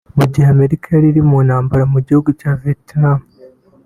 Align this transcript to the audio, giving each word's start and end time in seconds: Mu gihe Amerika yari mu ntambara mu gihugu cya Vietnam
Mu 0.17 0.25
gihe 0.31 0.47
Amerika 0.55 0.87
yari 0.95 1.21
mu 1.29 1.37
ntambara 1.47 1.83
mu 1.93 1.99
gihugu 2.05 2.29
cya 2.39 2.51
Vietnam 2.61 3.19